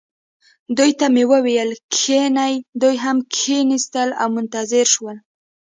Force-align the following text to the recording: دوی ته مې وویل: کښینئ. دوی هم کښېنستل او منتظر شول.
دوی 0.77 0.91
ته 0.99 1.05
مې 1.13 1.23
وویل: 1.31 1.69
کښینئ. 1.93 2.55
دوی 2.81 2.95
هم 3.05 3.17
کښېنستل 3.33 4.09
او 4.21 4.27
منتظر 4.35 4.85
شول. 4.93 5.17